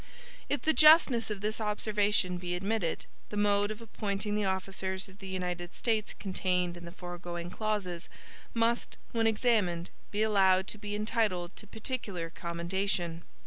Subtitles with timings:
[0.49, 5.19] If the justness of this observation be admitted, the mode of appointing the officers of
[5.19, 8.09] the United States contained in the foregoing clauses,
[8.55, 13.21] must, when examined, be allowed to be entitled to particular commendation.